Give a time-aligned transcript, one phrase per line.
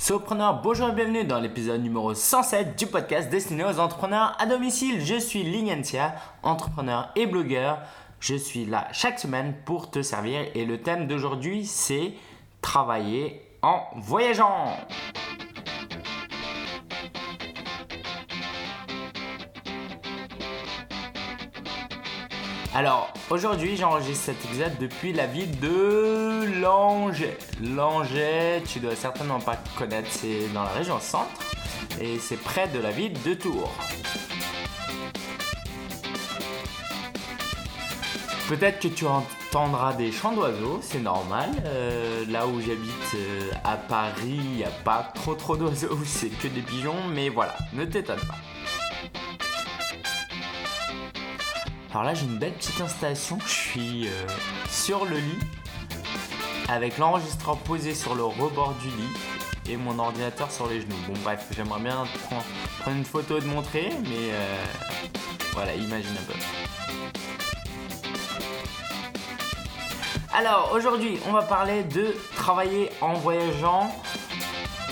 [0.00, 5.04] Sopreneur, bonjour et bienvenue dans l'épisode numéro 107 du podcast destiné aux entrepreneurs à domicile.
[5.04, 7.80] Je suis Lingentia, entrepreneur et blogueur.
[8.20, 12.12] Je suis là chaque semaine pour te servir et le thème d'aujourd'hui c'est
[12.62, 14.76] travailler en voyageant.
[22.72, 27.36] Alors, aujourd'hui, j'enregistre cet épisode depuis la ville de Langeais.
[27.62, 31.40] Langeais, tu dois certainement pas connaître, c'est dans la région centre
[32.00, 33.72] et c'est près de la ville de Tours.
[38.48, 41.50] Peut-être que tu entendras des chants d'oiseaux, c'est normal.
[41.66, 46.30] Euh, là où j'habite euh, à Paris, il n'y a pas trop trop d'oiseaux, c'est
[46.30, 48.36] que des pigeons, mais voilà, ne t'étonne pas.
[51.90, 53.38] Alors là, j'ai une belle petite installation.
[53.46, 54.26] Je suis euh,
[54.68, 55.38] sur le lit
[56.68, 60.96] avec l'enregistreur posé sur le rebord du lit et mon ordinateur sur les genoux.
[61.06, 62.44] Bon, bref, j'aimerais bien prendre,
[62.88, 64.64] une photo de montrer, mais euh,
[65.52, 66.38] voilà, imagine un peu.
[70.34, 73.90] Alors aujourd'hui, on va parler de travailler en voyageant.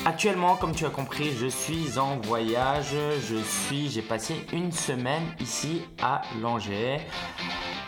[0.06, 2.94] Actuellement, comme tu as compris, je suis en voyage.
[3.28, 7.04] Je suis, j'ai passé une semaine ici à Langeais.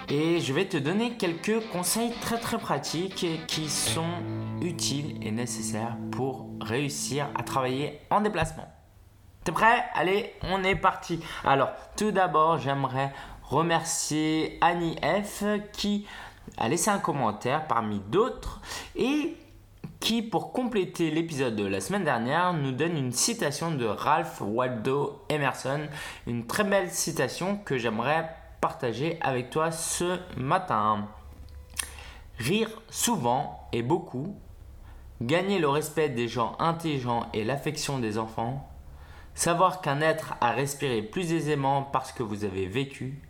[0.08, 4.10] Et je vais te donner quelques conseils très très pratiques qui sont
[4.60, 8.66] utiles et nécessaires pour réussir à travailler en déplacement.
[9.44, 9.84] T'es prêt?
[9.94, 11.20] Allez, on est parti.
[11.44, 13.12] Alors, tout d'abord, j'aimerais
[13.44, 16.04] remercier Annie F qui
[16.56, 18.60] a laissé un commentaire parmi d'autres
[18.96, 19.36] et
[20.00, 25.22] qui, pour compléter l'épisode de la semaine dernière, nous donne une citation de Ralph Waldo
[25.28, 25.88] Emerson,
[26.26, 31.08] une très belle citation que j'aimerais partager avec toi ce matin.
[32.38, 34.36] Rire souvent et beaucoup,
[35.20, 38.68] gagner le respect des gens intelligents et l'affection des enfants,
[39.34, 43.22] savoir qu'un être a respiré plus aisément parce que vous avez vécu,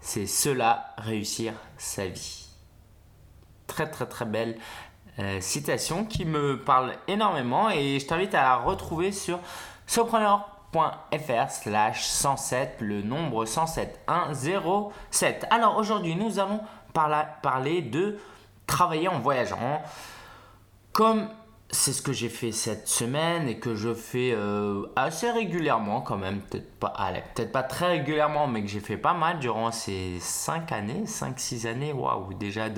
[0.00, 2.46] c'est cela réussir sa vie.
[3.66, 4.58] Très très très belle
[5.18, 9.40] euh, citation qui me parle énormément et je t'invite à la retrouver sur
[9.86, 15.46] sopreneur.fr slash 107, le nombre 107, 107.
[15.50, 16.60] Alors aujourd'hui, nous allons
[16.92, 18.18] parler de
[18.66, 19.82] travailler en voyageant.
[20.92, 21.28] Comme
[21.70, 26.16] c'est ce que j'ai fait cette semaine et que je fais euh, assez régulièrement quand
[26.16, 26.94] même, peut-être pas,
[27.34, 31.66] peut-être pas très régulièrement, mais que j'ai fait pas mal durant ces 5 années, 5-6
[31.66, 32.68] années, waouh, déjà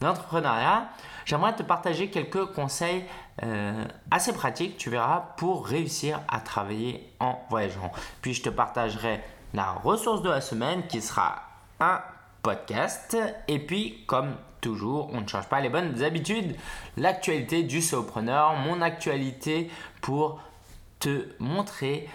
[0.00, 0.88] d'entrepreneuriat.
[1.24, 3.04] J'aimerais te partager quelques conseils
[3.44, 7.92] euh, assez pratiques, tu verras, pour réussir à travailler en voyageant.
[8.20, 9.20] Puis je te partagerai
[9.54, 11.40] la ressource de la semaine qui sera
[11.78, 12.02] un
[12.42, 13.16] podcast.
[13.46, 16.56] Et puis, comme toujours, on ne change pas les bonnes habitudes.
[16.96, 19.70] L'actualité du solopreneur, mon actualité
[20.00, 20.40] pour
[21.00, 22.08] te montrer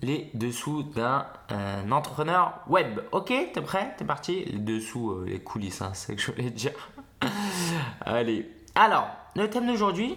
[0.00, 3.00] les dessous d'un euh, entrepreneur web.
[3.12, 3.94] Ok, t'es prêt?
[3.98, 4.44] T'es parti?
[4.46, 6.72] Les dessous, euh, les coulisses, hein, c'est ce que je voulais dire.
[8.00, 8.50] Allez.
[8.74, 10.16] Alors, le thème d'aujourd'hui,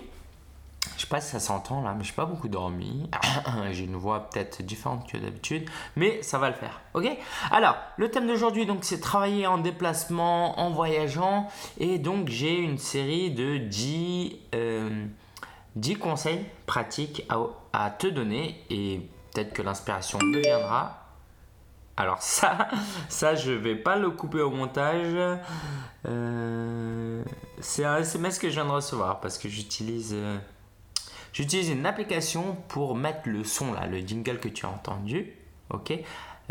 [0.96, 3.10] je sais pas si ça s'entend là, mais je n'ai pas beaucoup dormi.
[3.72, 6.82] J'ai une voix peut-être différente que d'habitude, mais ça va le faire.
[6.94, 7.06] Ok?
[7.52, 11.48] Alors, le thème d'aujourd'hui, donc, c'est travailler en déplacement, en voyageant.
[11.80, 14.36] Et donc, j'ai une série de 10,
[15.76, 17.40] 10 euh, conseils pratiques à,
[17.74, 18.64] à te donner.
[18.70, 19.02] Et
[19.34, 21.02] peut-être que l'inspiration deviendra
[21.98, 22.68] alors ça,
[23.10, 25.40] ça je vais pas le couper au montage.
[26.06, 27.24] Euh,
[27.60, 30.38] c'est un SMS que je viens de recevoir parce que j'utilise euh,
[31.36, 35.34] j'utilise une application pour mettre le son là, le jingle que tu as entendu.
[35.70, 35.92] Ok?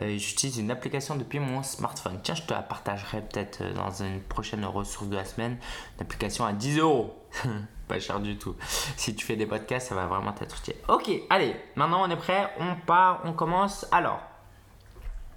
[0.02, 2.20] Euh, j'utilise une application depuis mon smartphone.
[2.22, 5.56] Tiens, je te la partagerai peut-être dans une prochaine ressource de la semaine.
[5.96, 7.18] Une application à 10 euros.
[7.88, 8.56] pas cher du tout.
[8.96, 10.76] Si tu fais des podcasts, ça va vraiment t'être utile.
[10.88, 13.86] Ok, allez, maintenant on est prêt, on part, on commence.
[13.90, 14.20] Alors,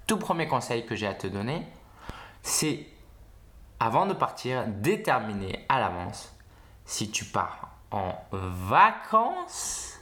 [0.06, 1.66] tout premier conseil que j'ai à te donner,
[2.42, 2.86] c'est
[3.80, 6.34] avant de partir, déterminer à l'avance
[6.84, 9.98] si tu pars en vacances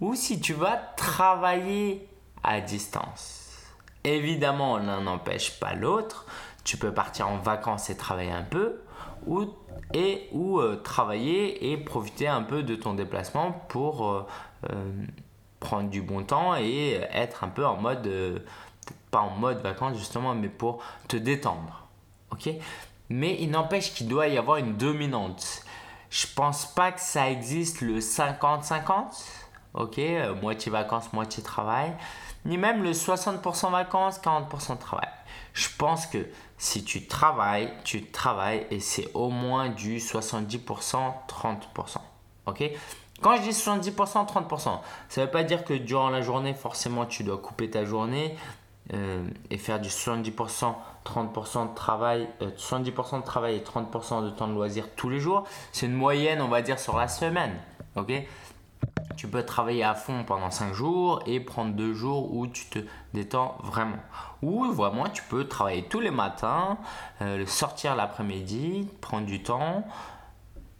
[0.00, 2.08] ou si tu vas travailler
[2.42, 3.42] à distance.
[4.04, 6.26] Évidemment, l'un n'empêche pas l'autre.
[6.64, 8.82] Tu peux partir en vacances et travailler un peu
[9.26, 9.46] ou,
[9.94, 14.26] euh, travailler et profiter un peu de ton déplacement pour euh,
[14.70, 15.04] euh,
[15.60, 18.42] prendre du bon temps et être un peu en mode
[19.12, 21.86] pas en mode vacances justement, mais pour te détendre.
[22.32, 22.48] Ok?
[23.10, 25.62] Mais il n'empêche qu'il doit y avoir une dominante.
[26.12, 29.24] Je pense pas que ça existe le 50-50.
[29.72, 31.94] Ok euh, Moitié vacances, moitié travail.
[32.44, 35.08] Ni même le 60% vacances, 40% travail.
[35.54, 36.18] Je pense que
[36.58, 41.96] si tu travailles, tu travailles et c'est au moins du 70%, 30%.
[42.44, 42.70] Ok?
[43.22, 47.06] Quand je dis 70%, 30%, ça ne veut pas dire que durant la journée, forcément,
[47.06, 48.36] tu dois couper ta journée
[48.92, 54.48] euh, et faire du 70%, 30% de travail, 70% de travail et 30% de temps
[54.48, 55.44] de loisir tous les jours.
[55.72, 57.56] C'est une moyenne, on va dire, sur la semaine.
[57.96, 58.12] Ok?
[59.16, 62.78] Tu peux travailler à fond pendant 5 jours et prendre 2 jours où tu te
[63.14, 63.98] détends vraiment.
[64.42, 66.78] Ou vraiment, tu peux travailler tous les matins,
[67.20, 69.84] euh, sortir l'après-midi, prendre du temps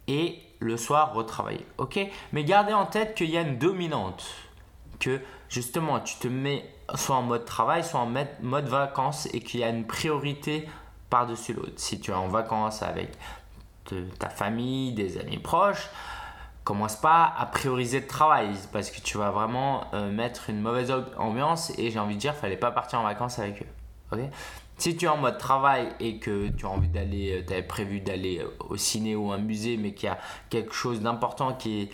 [0.08, 1.66] et le soir retravailler.
[1.78, 2.00] Ok?
[2.32, 4.24] Mais gardez en tête qu'il y a une dominante.
[4.98, 5.20] Que
[5.52, 6.64] justement, tu te mets
[6.94, 8.10] soit en mode travail, soit en
[8.40, 10.66] mode vacances et qu'il y a une priorité
[11.10, 11.74] par-dessus l'autre.
[11.76, 13.10] Si tu es en vacances avec
[14.18, 15.90] ta famille, des amis proches,
[16.64, 20.92] commence pas à prioriser le travail parce que tu vas vraiment euh, mettre une mauvaise
[21.18, 24.18] ambiance et j'ai envie de dire, fallait pas partir en vacances avec eux.
[24.78, 28.00] si tu es en mode travail et que tu as envie d'aller, euh, tu prévu
[28.00, 31.52] d'aller euh, au ciné ou à un musée, mais qu'il y a quelque chose d'important
[31.52, 31.90] qui est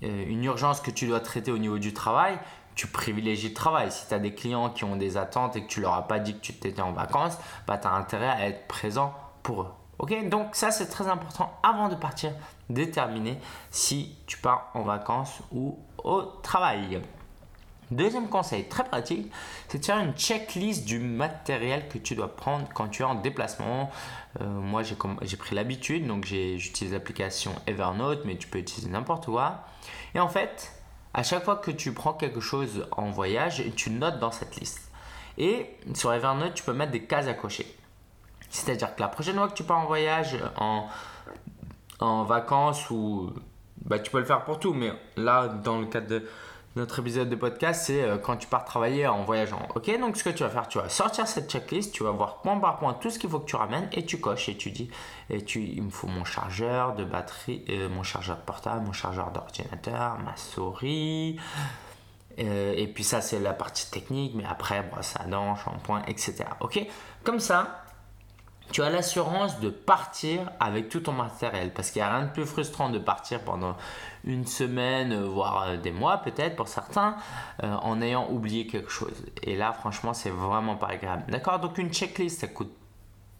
[0.00, 2.38] une urgence que tu dois traiter au niveau du travail,
[2.74, 3.90] tu privilégies le travail.
[3.90, 6.18] Si tu as des clients qui ont des attentes et que tu leur as pas
[6.18, 9.70] dit que tu étais en vacances, bah, tu as intérêt à être présent pour eux.
[9.98, 12.32] Ok, donc ça c'est très important avant de partir
[12.68, 13.38] déterminer
[13.70, 17.00] si tu pars en vacances ou au travail.
[17.90, 19.30] Deuxième conseil très pratique,
[19.68, 23.16] c'est de faire une checklist du matériel que tu dois prendre quand tu es en
[23.16, 23.90] déplacement.
[24.40, 29.66] Euh, moi, j'ai pris l'habitude, donc j'utilise l'application Evernote, mais tu peux utiliser n'importe quoi.
[30.14, 30.72] Et en fait,
[31.14, 34.90] à chaque fois que tu prends quelque chose en voyage, tu notes dans cette liste.
[35.38, 37.66] Et sur Evernote, tu peux mettre des cases à cocher.
[38.50, 40.86] C'est-à-dire que la prochaine fois que tu pars en voyage, en,
[42.00, 43.32] en vacances ou
[43.84, 46.28] bah, tu peux le faire pour tout, mais là, dans le cadre de
[46.74, 49.68] notre épisode de podcast, c'est euh, quand tu pars travailler en voyageant.
[49.74, 52.40] Ok, donc ce que tu vas faire, tu vas sortir cette checklist, tu vas voir
[52.40, 54.70] point par point tout ce qu'il faut que tu ramènes et tu coches et tu
[54.70, 54.90] dis,
[55.30, 60.36] il me faut mon chargeur de batterie, euh, mon chargeur portable, mon chargeur d'ordinateur, ma
[60.36, 61.38] souris.
[62.38, 66.44] Euh, et puis ça, c'est la partie technique, mais après, brosse à dents, shampoing, etc.
[66.60, 66.80] Ok,
[67.24, 67.84] comme ça,
[68.72, 71.72] tu as l'assurance de partir avec tout ton matériel.
[71.72, 73.76] Parce qu'il n'y a rien de plus frustrant de partir pendant
[74.24, 77.16] une semaine, euh, voire euh, des mois peut-être pour certains,
[77.62, 79.24] euh, en ayant oublié quelque chose.
[79.42, 81.24] Et là, franchement, c'est vraiment pas agréable.
[81.28, 81.60] D'accord?
[81.60, 82.72] Donc une checklist, ça coûte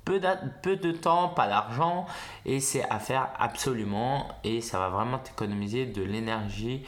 [0.05, 0.29] peu de,
[0.63, 2.07] peu de temps, pas d'argent,
[2.45, 4.29] et c'est à faire absolument.
[4.45, 6.85] Et ça va vraiment t'économiser de l'énergie.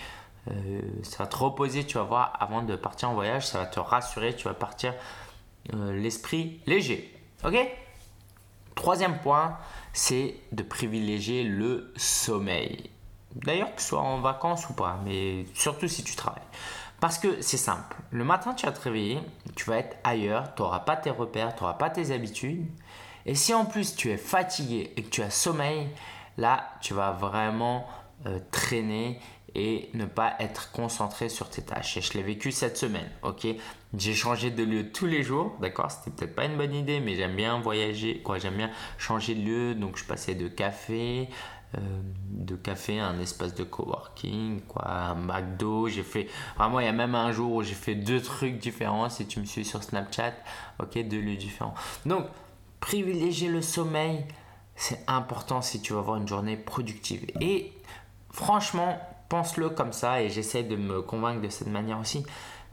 [1.02, 3.81] ça va te reposer, tu vas voir, avant de partir en voyage, ça va te
[3.81, 4.93] rassurer, tu vas partir
[5.73, 7.17] l'esprit léger.
[7.44, 7.56] Ok?
[8.75, 9.56] Troisième point,
[9.93, 12.91] c'est de privilégier le sommeil.
[13.35, 16.43] D'ailleurs, que ce soit en vacances ou pas, mais surtout si tu travailles.
[17.00, 17.97] Parce que c'est simple.
[18.11, 19.21] Le matin, tu vas te réveiller,
[19.56, 22.67] tu vas être ailleurs, tu n'auras pas tes repères, tu n'auras pas tes habitudes.
[23.26, 25.88] Et si en plus tu es fatigué et que tu as sommeil,
[26.38, 27.87] là, tu vas vraiment
[28.27, 29.20] euh, traîner
[29.55, 31.97] et ne pas être concentré sur tes tâches.
[31.97, 33.47] Et je l'ai vécu cette semaine, ok?
[33.96, 37.14] J'ai changé de lieu tous les jours, d'accord C'était peut-être pas une bonne idée, mais
[37.14, 38.38] j'aime bien voyager, quoi.
[38.38, 41.29] J'aime bien changer de lieu, donc je passais de café,
[41.76, 41.81] euh,
[42.31, 45.88] de café à un espace de coworking, quoi, un McDo.
[45.88, 49.08] J'ai fait, vraiment, il y a même un jour où j'ai fait deux trucs différents.
[49.08, 50.35] Si tu me suis sur Snapchat,
[50.81, 51.75] ok, deux lieux différents.
[52.06, 52.26] Donc,
[52.81, 54.25] privilégier le sommeil,
[54.76, 57.26] c'est important si tu veux avoir une journée productive.
[57.41, 57.73] Et
[58.31, 58.99] franchement,
[59.29, 62.24] pense-le comme ça et j'essaie de me convaincre de cette manière aussi.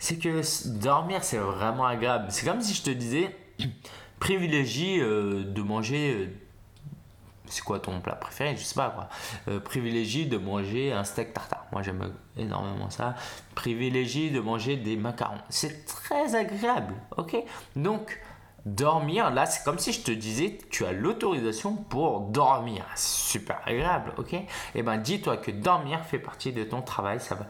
[0.02, 0.42] C'est que
[0.80, 2.26] dormir, c'est vraiment agréable.
[2.30, 3.36] C'est comme si je te disais,
[4.20, 6.16] privilégie euh, de manger.
[6.16, 6.28] Euh,
[7.46, 8.56] c'est quoi ton plat préféré?
[8.58, 9.10] Je sais pas quoi.
[9.48, 11.68] Euh, privilégie de manger un steak tartare.
[11.72, 13.14] Moi j'aime énormément ça.
[13.54, 15.38] Privilégie de manger des macarons.
[15.50, 17.38] C'est très agréable, ok?
[17.76, 18.20] Donc
[18.66, 22.86] dormir, là, c'est comme si je te disais, tu as l'autorisation pour dormir.
[22.96, 24.34] Super agréable, ok?
[24.34, 27.46] Et eh ben, dis-toi que dormir fait partie de ton travail, ça va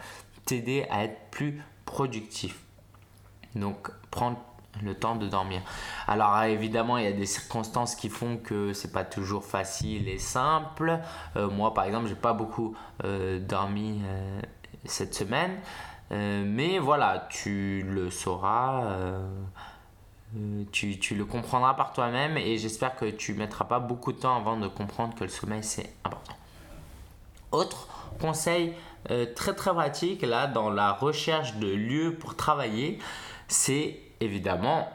[0.45, 2.59] t'aider à être plus productif.
[3.55, 4.37] Donc, prendre
[4.81, 5.61] le temps de dormir.
[6.07, 10.17] Alors évidemment, il y a des circonstances qui font que c'est pas toujours facile et
[10.17, 10.99] simple.
[11.35, 14.41] Euh, moi, par exemple, j'ai pas beaucoup euh, dormi euh,
[14.85, 15.59] cette semaine,
[16.09, 18.83] mais voilà, tu le sauras
[20.37, 24.37] euh, tu, le comprendras par toi-même et j'espère que tu mettras pas beaucoup de temps
[24.37, 26.35] avant de comprendre que le sommeil c'est important.
[27.51, 27.87] Autre
[28.19, 28.73] conseil
[29.09, 32.99] euh, très très pratique là dans la recherche de lieux pour travailler,
[33.47, 34.87] c'est évidemment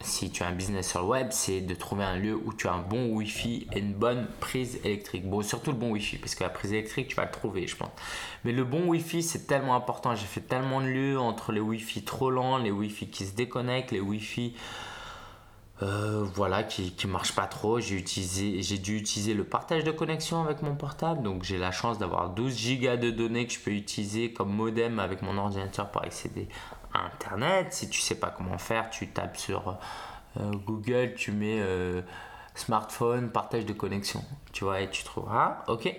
[0.00, 2.68] si tu as un business sur le web, c'est de trouver un lieu où tu
[2.68, 5.28] as un bon Wi-Fi et une bonne prise électrique.
[5.28, 7.76] Bon, surtout le bon Wi-Fi, parce que la prise électrique, tu vas le trouver, je
[7.76, 7.90] pense.
[8.44, 10.14] Mais le bon Wi-Fi, c'est tellement important.
[10.14, 13.90] J'ai fait tellement de lieux entre les Wi-Fi trop lents, les Wi-Fi qui se déconnectent,
[13.90, 14.54] les Wi-Fi
[15.82, 17.80] euh, voilà, qui, qui marche pas trop.
[17.80, 21.70] J'ai utilisé, j'ai dû utiliser le partage de connexion avec mon portable, donc j'ai la
[21.70, 25.90] chance d'avoir 12 gigas de données que je peux utiliser comme modem avec mon ordinateur
[25.90, 26.48] pour accéder
[26.94, 27.72] à Internet.
[27.72, 29.76] Si tu sais pas comment faire, tu tapes sur
[30.40, 32.00] euh, Google, tu mets euh,
[32.54, 35.94] smartphone, partage de connexion, tu vois, et tu trouveras, ok.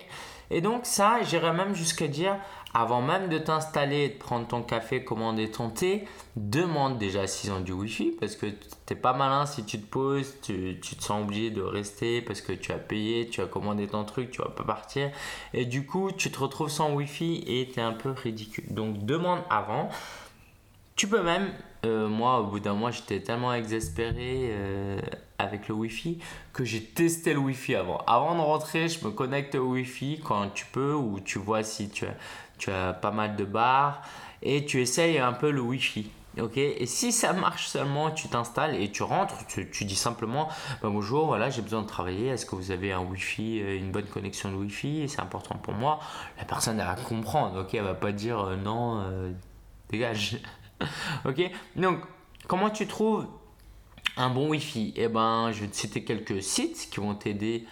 [0.50, 2.36] Et donc ça, j'irais même jusqu'à dire,
[2.74, 7.60] avant même de t'installer, de prendre ton café, commander ton thé, demande déjà s'ils ont
[7.60, 8.46] du Wi-Fi parce que
[8.86, 12.52] t'es pas malin si tu te poses, tu, te sens obligé de rester parce que
[12.52, 15.10] tu as payé, tu as commandé ton truc, tu vas pas partir
[15.54, 18.72] et du coup tu te retrouves sans Wi-Fi et es un peu ridicule.
[18.72, 19.88] Donc demande avant.
[20.96, 21.52] Tu peux même,
[21.84, 25.00] euh, moi au bout d'un mois j'étais tellement exaspéré euh,
[25.38, 26.18] avec le Wi-Fi
[26.52, 27.98] que j'ai testé le Wi-Fi avant.
[28.06, 31.88] Avant de rentrer, je me connecte au Wi-Fi quand tu peux ou tu vois si
[31.88, 32.14] tu as
[32.58, 34.02] tu as pas mal de barres
[34.42, 36.10] et tu essayes un peu le Wi-Fi.
[36.54, 40.48] Et si ça marche seulement, tu t'installes et tu rentres, tu, dis simplement
[40.82, 42.28] bah, bonjour, voilà, j'ai besoin de travailler.
[42.28, 45.08] Est-ce que vous avez un Wi-Fi, euh, une bonne connexion de Wi-Fi?
[45.08, 45.98] C'est important pour moi.
[46.38, 49.02] La personne elle va comprendre, ok, elle va pas dire non,
[49.90, 50.38] dégage.
[51.24, 52.00] ok, donc
[52.46, 53.26] comment tu trouves
[54.16, 54.94] un bon Wi-Fi?
[54.96, 57.66] Eh ben, je vais te citer quelques sites qui vont t'aider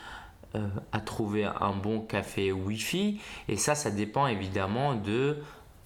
[0.55, 3.21] euh, à trouver un bon café Wi-Fi.
[3.49, 5.39] Et ça, ça dépend évidemment de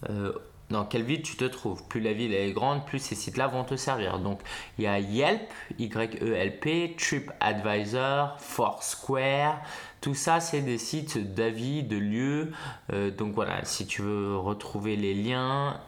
[0.09, 0.33] euh,
[0.71, 1.83] dans quelle ville tu te trouves.
[1.89, 4.19] Plus la ville est grande, plus ces sites-là vont te servir.
[4.19, 4.41] Donc,
[4.79, 5.43] il y a Yelp,
[5.79, 9.61] Y-E-L-P, TripAdvisor, Foursquare.
[10.00, 12.53] Tout ça, c'est des sites d'avis, de lieux.
[12.93, 15.81] Euh, donc voilà, si tu veux retrouver les liens,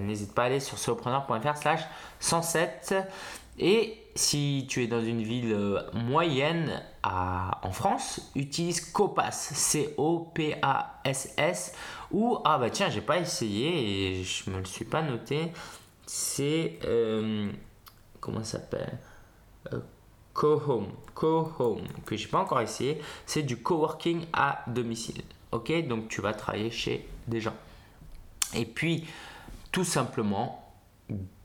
[0.00, 1.80] n'hésite pas à aller sur solopreneur.fr slash
[2.20, 2.94] 107.
[3.58, 10.64] Et si tu es dans une ville euh, moyenne en France, utilise Copass, C-O-P-A-S-S,
[12.10, 15.52] ou, ah bah tiens, j'ai pas essayé et je me le suis pas noté,
[16.06, 17.50] c'est, euh,
[18.20, 18.98] comment ça s'appelle?
[19.72, 19.78] Euh,
[20.34, 25.22] Co-Home, Co-Home, que j'ai pas encore essayé, c'est du coworking à domicile.
[25.52, 27.54] Ok, donc tu vas travailler chez des gens.
[28.54, 29.06] Et puis,
[29.76, 30.72] tout simplement,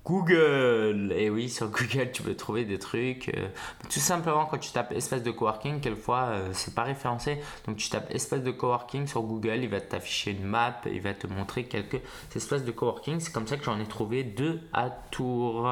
[0.06, 3.28] Google Et oui, sur Google, tu peux trouver des trucs.
[3.28, 3.50] Euh,
[3.90, 7.40] tout simplement, quand tu tapes espace de coworking, quelquefois, euh, c'est pas référencé.
[7.68, 11.14] Donc, tu tapes espace de coworking sur Google, il va t'afficher une map, il va
[11.14, 12.00] te montrer quelques
[12.34, 13.20] espaces de coworking.
[13.20, 15.70] C'est comme ça que j'en ai trouvé deux à Tours.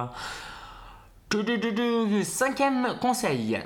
[2.25, 3.58] Cinquième conseil.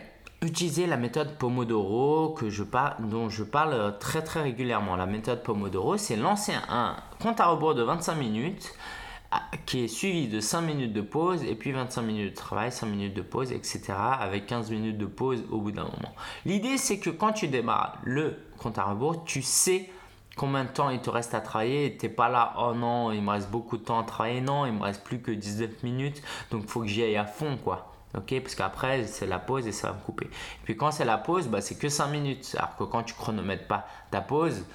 [0.43, 2.65] Utiliser la méthode Pomodoro que je
[2.99, 4.97] dont je parle très très régulièrement.
[4.97, 8.73] La méthode Pomodoro, c'est lancer un compte à rebours de 25 minutes
[9.65, 12.87] qui est suivi de 5 minutes de pause et puis 25 minutes de travail, 5
[12.87, 13.93] minutes de pause, etc.
[14.19, 16.13] avec 15 minutes de pause au bout d'un moment.
[16.45, 19.89] L'idée c'est que quand tu démarres le compte à rebours, tu sais
[20.35, 21.95] combien de temps il te reste à travailler.
[21.97, 24.41] Tu n'es pas là, oh non, il me reste beaucoup de temps à travailler.
[24.41, 26.21] Non, il me reste plus que 19 minutes,
[26.51, 27.92] donc il faut que j'y aille à fond quoi.
[28.17, 30.25] Ok, parce qu'après c'est la pause et ça va me couper.
[30.25, 32.55] Et puis quand c'est la pause, bah, c'est que 5 minutes.
[32.57, 34.65] Alors que quand tu chronomètres pas ta pause,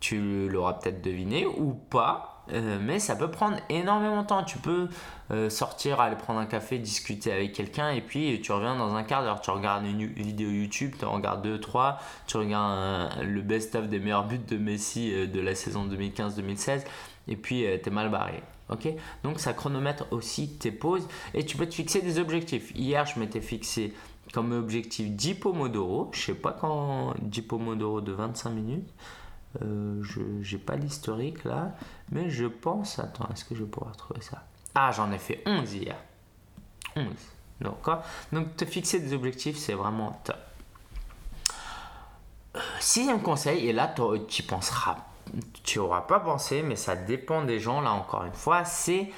[0.00, 4.42] tu l'auras peut-être deviné ou pas euh, mais ça peut prendre énormément de temps.
[4.42, 4.88] Tu peux
[5.30, 9.02] euh, sortir, aller prendre un café, discuter avec quelqu'un et puis tu reviens dans un
[9.02, 9.40] quart d'heure.
[9.40, 13.98] Tu regardes une vidéo YouTube, tu en regardes 2, 3, tu regardes le best-of des
[13.98, 16.84] meilleurs buts de Messi euh, de la saison 2015-2016
[17.28, 18.42] et puis tu es mal barré.
[19.22, 22.72] Donc ça chronomètre aussi tes pauses et tu peux te fixer des objectifs.
[22.74, 23.94] Hier, je m'étais fixé
[24.32, 26.10] comme objectif 10 pomodoro.
[26.12, 28.88] Je sais pas quand 10 pomodoro de 25 minutes.
[29.62, 31.74] Euh, je n'ai pas l'historique là,
[32.10, 32.98] mais je pense.
[32.98, 34.44] Attends, est-ce que je vais pouvoir trouver ça?
[34.74, 35.96] Ah, j'en ai fait 11 hier.
[36.96, 37.06] 11.
[37.60, 40.36] D'accord Donc, te fixer des objectifs, c'est vraiment top.
[42.56, 43.92] Euh, sixième conseil, et là,
[44.28, 44.96] tu y penseras.
[45.62, 49.10] Tu n'auras pas pensé, mais ça dépend des gens, là encore une fois, c'est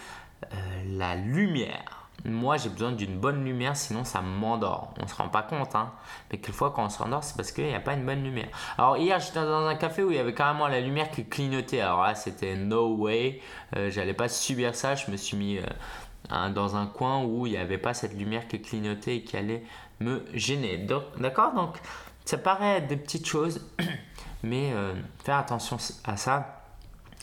[0.44, 0.56] euh,
[0.86, 2.02] la lumière.
[2.24, 4.94] Moi, j'ai besoin d'une bonne lumière, sinon ça m'endort.
[5.00, 5.90] On ne se rend pas compte, hein.
[6.30, 8.48] Mais quelquefois, quand on s'endort, c'est parce qu'il n'y a pas une bonne lumière.
[8.78, 11.80] Alors, hier, j'étais dans un café où il y avait carrément la lumière qui clignotait.
[11.80, 13.40] Alors là, c'était no way.
[13.76, 14.94] Euh, j'allais pas subir ça.
[14.94, 18.46] Je me suis mis euh, dans un coin où il n'y avait pas cette lumière
[18.46, 19.64] qui clignotait et qui allait
[19.98, 20.86] me gêner.
[21.18, 21.54] D'accord?
[21.54, 21.76] Donc,
[22.24, 23.66] ça paraît des petites choses,
[24.42, 24.94] mais euh,
[25.24, 26.64] faire attention à ça.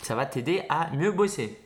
[0.02, 1.60] Ça va t'aider à mieux bosser.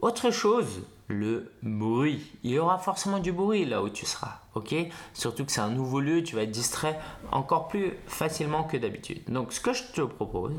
[0.00, 2.30] Autre chose, le bruit.
[2.42, 4.74] Il y aura forcément du bruit là où tu seras, ok?
[5.12, 6.98] Surtout que c'est un nouveau lieu, tu vas être distrait
[7.32, 9.22] encore plus facilement que d'habitude.
[9.28, 10.52] Donc ce que je te propose,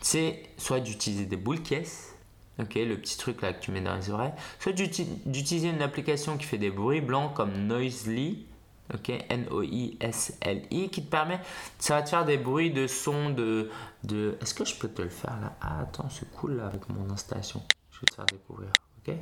[0.00, 2.14] c'est soit d'utiliser des boules caisses,
[2.60, 6.36] ok, le petit truc là que tu mets dans les oreilles, soit d'utiliser une application
[6.36, 8.46] qui fait des bruits blancs comme Noisely,
[8.94, 11.40] ok, N-O-I-S-L-I, qui te permet,
[11.78, 13.70] ça faire des bruits de son de,
[14.04, 14.36] de...
[14.40, 15.56] Est-ce que je peux te le faire là?
[15.60, 17.62] Ah attends, c'est cool là avec mon installation.
[17.90, 18.70] Je vais te faire découvrir,
[19.06, 19.14] ok?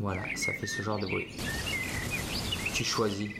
[0.00, 1.28] Voilà, ça fait ce genre de bruit.
[2.74, 3.30] Tu choisis.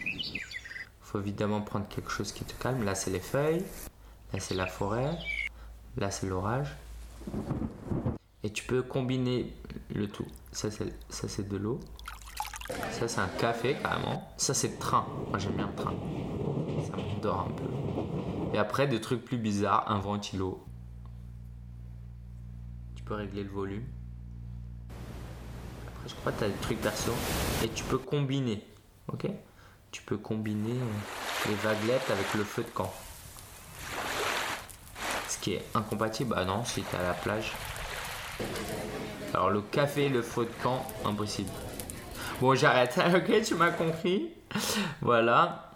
[1.00, 2.84] faut évidemment prendre quelque chose qui te calme.
[2.84, 3.64] Là, c'est les feuilles.
[4.32, 5.18] Là, c'est la forêt.
[5.96, 6.68] Là, c'est l'orage.
[8.42, 9.52] Et tu peux combiner
[9.94, 10.26] le tout.
[10.52, 11.80] Ça, c'est, de l'eau.
[12.90, 14.32] Ça, c'est un café, carrément.
[14.36, 15.06] Ça, c'est train.
[15.28, 15.94] Moi, j'aime bien le train.
[16.86, 18.54] Ça m'endort un peu.
[18.54, 19.90] Et après, des trucs plus bizarres.
[19.90, 20.66] Un ventilo.
[22.96, 23.84] Tu peux régler le volume.
[25.86, 27.12] Après, je crois que tu as des trucs perso.
[27.64, 28.66] Et tu peux combiner.
[29.08, 29.26] Ok?
[29.92, 32.92] Tu peux combiner euh, les vaguelettes avec le feu de camp.
[35.28, 36.34] Ce qui est incompatible.
[36.36, 37.52] Ah non, si tu à la plage.
[39.34, 41.50] Alors, le café, le feu de camp, impossible.
[42.40, 42.98] Bon, j'arrête.
[43.14, 44.30] ok, tu m'as compris.
[45.00, 45.70] Voilà.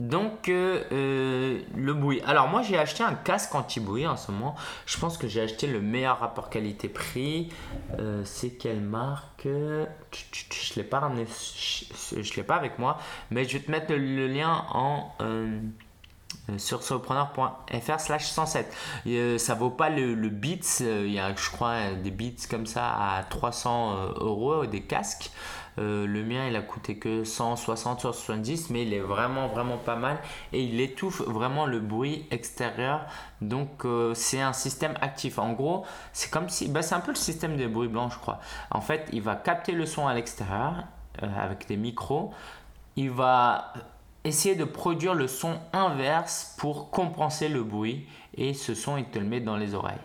[0.00, 2.22] Donc, euh, euh, le bruit.
[2.26, 4.54] Alors, moi, j'ai acheté un casque anti-bruit en ce moment.
[4.86, 7.50] Je pense que j'ai acheté le meilleur rapport qualité-prix.
[7.98, 9.46] Euh, c'est quelle marque?
[9.46, 11.26] Je l'ai pas ramené.
[11.26, 12.98] Je, l'ai pas avec moi.
[13.30, 15.12] Mais je vais te mettre le lien en
[16.58, 18.74] sur solopreneur.fr slash 107.
[19.06, 22.46] Euh, ça vaut pas le, le Beats, euh, il y a je crois des Beats
[22.50, 25.30] comme ça à 300 euros, des casques.
[25.78, 30.18] le mien il a coûté que 160 170 mais il est vraiment vraiment pas mal.
[30.52, 33.06] Et il étouffe vraiment le bruit extérieur.
[33.40, 35.38] Donc c'est un système actif.
[35.38, 38.18] En gros c'est comme si bah, c'est un peu le système de bruit blanc je
[38.18, 38.40] crois.
[38.70, 40.84] En fait il va capter le son à l'extérieur
[41.22, 42.32] avec des micros.
[42.96, 43.72] Il va
[44.24, 49.18] essayer de produire le son inverse pour compenser le bruit et ce son il te
[49.18, 49.96] le met dans les oreilles.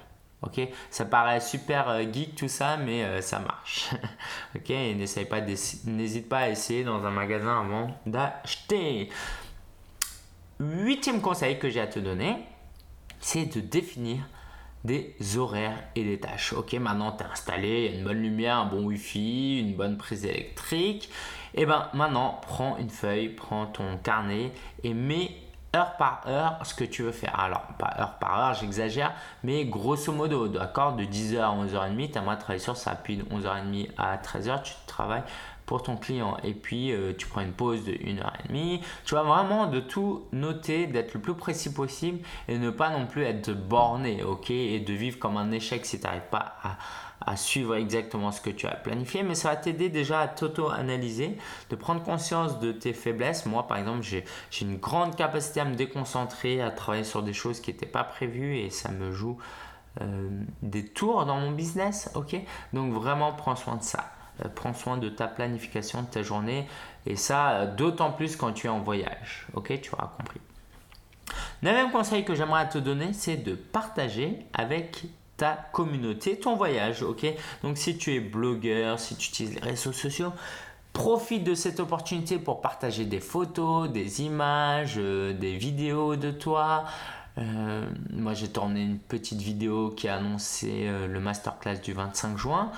[0.42, 3.90] Ok, ça paraît super euh, geek tout ça, mais euh, ça marche.
[4.56, 9.10] ok, n'essaye pas, n'hésite pas à essayer dans un magasin avant d'acheter.
[10.60, 12.36] Huitième conseil que j'ai à te donner,
[13.20, 14.20] c'est de définir
[14.84, 16.54] des horaires et des tâches.
[16.54, 21.10] Ok, maintenant tu es installé, une bonne lumière, un bon wifi, une bonne prise électrique.
[21.58, 24.52] Et eh ben maintenant, prends une feuille, prends ton carnet
[24.84, 25.32] et mets
[25.74, 27.40] heure par heure ce que tu veux faire.
[27.40, 32.18] Alors, pas heure par heure, j'exagère, mais grosso modo, d'accord, de 10h à 11h30, tu
[32.18, 35.24] aimerais travailler sur ça, puis de 11h30 à 13h, tu travailles
[35.66, 36.38] pour ton client.
[36.44, 38.82] Et puis, euh, tu prends une pause de 1h30.
[39.06, 43.06] Tu vas vraiment de tout noter, d'être le plus précis possible et ne pas non
[43.08, 46.78] plus être borné, ok Et de vivre comme un échec si tu n'arrives pas à
[47.26, 51.38] à suivre exactement ce que tu as planifié, mais ça va t'aider déjà à t'auto-analyser,
[51.70, 53.46] de prendre conscience de tes faiblesses.
[53.46, 54.26] Moi, par exemple, j'ai
[54.62, 58.58] une grande capacité à me déconcentrer, à travailler sur des choses qui n'étaient pas prévues
[58.58, 59.38] et ça me joue
[60.02, 60.30] euh,
[60.62, 62.10] des tours dans mon business.
[62.16, 62.36] Ok,
[62.74, 64.12] donc vraiment, prends soin de ça.
[64.44, 66.68] Euh, prends soin de ta planification de ta journée
[67.06, 69.48] et ça, euh, d'autant plus quand tu es en voyage.
[69.54, 70.42] Ok, tu auras compris.
[71.64, 75.06] Le même conseil que j'aimerais te donner, c'est de partager avec
[75.38, 77.26] ta communauté, ton voyage, ok?
[77.64, 80.32] Donc si tu es blogueur, si tu utilises les réseaux sociaux,
[80.94, 86.86] profite de cette opportunité pour partager des photos, des images, euh, des vidéos de toi.
[87.38, 92.38] Euh, moi j'ai tourné une petite vidéo qui a annoncé euh, le masterclass du 25
[92.38, 92.72] juin.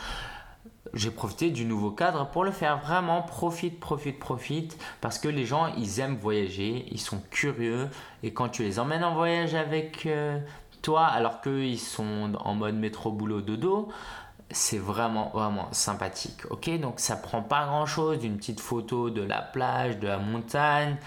[0.95, 2.79] J'ai profité du nouveau cadre pour le faire.
[2.79, 4.81] Vraiment, profite, profite, profite.
[4.99, 7.87] Parce que les gens, ils aiment voyager, ils sont curieux.
[8.23, 10.07] Et quand tu les emmènes en voyage avec
[10.81, 13.89] toi, alors qu'ils sont en mode métro boulot dodo,
[14.51, 16.45] c'est vraiment vraiment sympathique.
[16.49, 20.17] Ok, donc ça prend pas grand chose d'une petite photo de la plage, de la
[20.17, 20.97] montagne,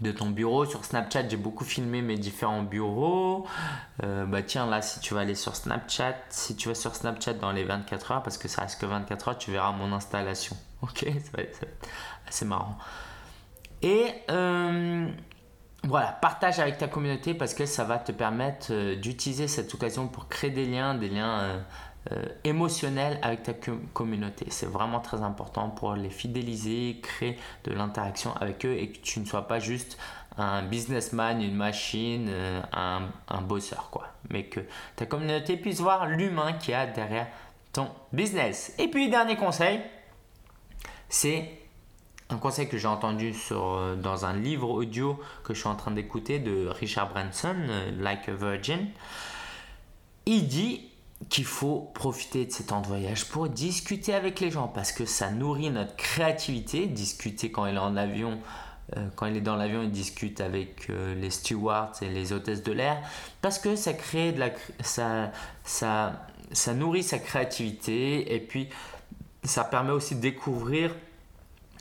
[0.00, 0.64] de ton bureau.
[0.64, 3.46] Sur Snapchat, j'ai beaucoup filmé mes différents bureaux.
[4.02, 7.34] Euh, bah tiens, là, si tu vas aller sur Snapchat, si tu vas sur Snapchat
[7.34, 10.56] dans les 24 heures, parce que ça reste que 24 heures, tu verras mon installation.
[10.82, 11.04] Ok,
[11.38, 11.64] être,
[12.26, 12.76] assez marrant.
[13.82, 15.08] Et euh,
[15.86, 20.08] voilà, partage avec ta communauté parce que ça va te permettre euh, d'utiliser cette occasion
[20.08, 21.60] pour créer des liens, des liens euh,
[22.12, 23.52] euh, émotionnels avec ta
[23.92, 24.46] communauté.
[24.48, 29.20] C'est vraiment très important pour les fidéliser, créer de l'interaction avec eux et que tu
[29.20, 29.98] ne sois pas juste
[30.38, 32.28] un businessman, une machine,
[32.72, 34.08] un, bosseur, quoi.
[34.30, 34.60] Mais que
[34.96, 37.28] ta communauté puisse voir l'humain qui a derrière
[37.72, 38.74] ton business.
[38.78, 39.80] Et puis, dernier conseil,
[41.08, 41.63] c'est
[42.30, 45.76] un conseil que j'ai entendu sur, euh, dans un livre audio que je suis en
[45.76, 48.88] train d'écouter de Richard Branson, euh, Like a Virgin.
[50.26, 50.88] Il dit
[51.28, 55.04] qu'il faut profiter de ces temps de voyage pour discuter avec les gens parce que
[55.04, 56.86] ça nourrit notre créativité.
[56.86, 58.38] Discuter quand il est en avion,
[58.96, 62.72] euh, quand il est dans l'avion, il discute avec les stewards et les hôtesses de
[62.72, 62.98] l'air
[63.42, 65.30] parce que ça crée de la, ça,
[65.62, 68.68] ça, ça nourrit sa créativité et puis
[69.44, 70.90] ça permet aussi de découvrir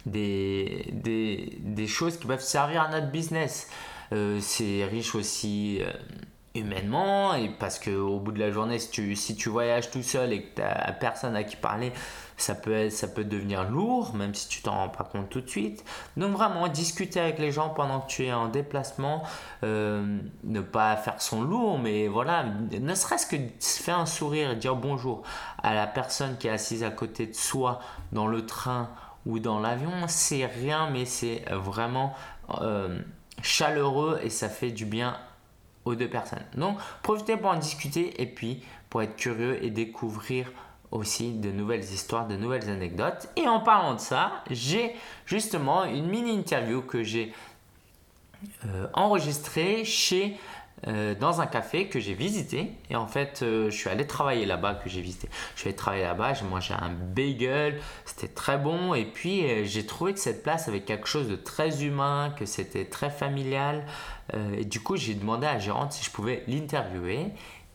[0.06, 3.68] des, des, choses qui peuvent servir à notre business.
[4.12, 5.92] Euh, c'est riche aussi euh,
[6.56, 10.04] humainement et parce que au bout de la journée si tu, si tu voyages tout
[10.04, 11.92] seul et que tu n'as personne à qui parler
[12.38, 15.50] ça peut, ça peut devenir lourd même si tu t'en rends pas compte tout de
[15.50, 15.84] suite
[16.16, 19.24] donc vraiment discuter avec les gens pendant que tu es en déplacement
[19.64, 24.56] euh, ne pas faire son lourd mais voilà ne serait-ce que faire un sourire et
[24.56, 25.24] dire bonjour
[25.64, 27.80] à la personne qui est assise à côté de soi
[28.12, 28.90] dans le train
[29.26, 32.14] ou dans l'avion c'est rien mais c'est vraiment
[32.62, 33.00] euh,
[33.42, 35.18] chaleureux et ça fait du bien
[35.86, 36.46] aux deux personnes.
[36.56, 40.52] Donc profitez pour en discuter et puis pour être curieux et découvrir
[40.92, 43.28] aussi de nouvelles histoires, de nouvelles anecdotes.
[43.36, 47.34] Et en parlant de ça, j'ai justement une mini interview que j'ai
[48.66, 50.38] euh, enregistrée chez
[50.88, 52.72] euh, dans un café que j'ai visité.
[52.90, 55.30] Et en fait, euh, je suis allé travailler là-bas, que j'ai visité.
[55.56, 58.94] Je suis allé travailler là-bas, j'ai mangé un bagel, c'était très bon.
[58.94, 62.46] Et puis, euh, j'ai trouvé que cette place avait quelque chose de très humain, que
[62.46, 63.86] c'était très familial.
[64.58, 67.28] et du coup, j'ai demandé à la gérante si je pouvais l'interviewer.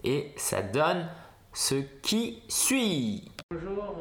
[0.05, 1.09] Et ça donne
[1.53, 3.31] ce qui suit.
[3.51, 3.97] Bonjour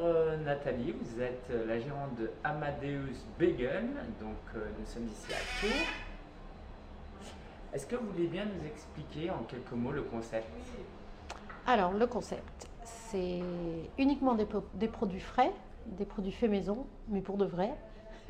[0.46, 3.86] Nathalie, vous êtes la gérante de Amadeus Bagel.
[4.22, 6.07] Donc, nous sommes ici à Tours.
[7.74, 10.48] Est-ce que vous voulez bien nous expliquer en quelques mots le concept?
[11.66, 13.42] Alors, le concept, c'est
[13.98, 15.52] uniquement des, produits frais,
[15.86, 17.74] des produits faits maison, mais pour de vrai.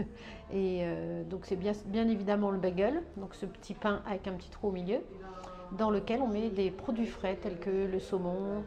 [0.51, 1.73] Et euh, donc, c'est bien,
[2.09, 4.99] évidemment le bagel, donc ce petit pain avec un petit trou au milieu,
[5.73, 8.63] dans lequel on met des produits frais tels que le saumon,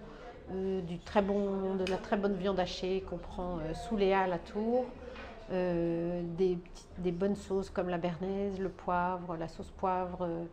[0.53, 4.87] euh, de la très bonne viande hachée qu'on prend euh, sous les halles à Tours,
[5.53, 10.45] euh, des, bonnes sauces comme la bernaise, le poivre, la sauce poivre, euh,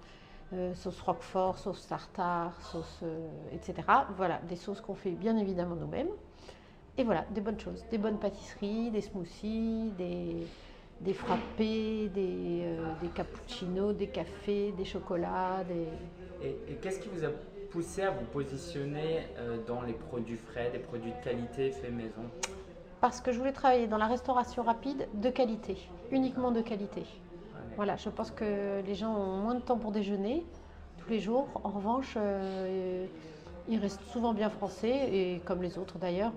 [0.53, 3.03] euh, sauce roquefort, sauce tartare, sauce,
[3.51, 3.87] etc.
[4.15, 6.09] Voilà, des sauces qu'on fait bien évidemment nous-mêmes.
[6.97, 9.91] Et voilà, des bonnes choses, des bonnes pâtisseries, des smoothies,
[10.99, 15.63] des, frappés, des, des cappuccinos, des cafés, des chocolats.
[16.41, 17.29] Et qu'est-ce qui vous a
[17.69, 19.27] poussé à vous positionner
[19.67, 22.23] dans les produits frais, des produits de qualité faits maison?
[23.01, 25.77] Parce que je voulais travailler dans la restauration rapide de qualité,
[26.11, 27.03] uniquement de qualité.
[27.75, 30.45] Voilà, je pense que les gens ont moins de temps pour déjeuner
[30.97, 31.47] tous les jours.
[31.63, 33.05] En revanche, euh,
[33.69, 36.33] ils restent souvent bien français et comme les autres d'ailleurs,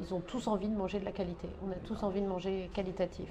[0.00, 1.48] ils ont tous envie de manger de la qualité.
[1.66, 3.28] On a tous envie de manger qualitatif.